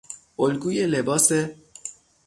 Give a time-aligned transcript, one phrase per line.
[0.39, 1.31] الگوی لباس